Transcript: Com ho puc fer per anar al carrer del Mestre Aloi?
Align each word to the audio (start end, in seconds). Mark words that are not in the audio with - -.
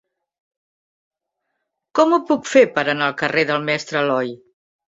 Com 1.99 2.17
ho 2.17 2.21
puc 2.31 2.51
fer 2.55 2.65
per 2.79 2.87
anar 2.87 3.11
al 3.11 3.17
carrer 3.23 3.47
del 3.53 3.69
Mestre 3.71 4.01
Aloi? 4.05 4.35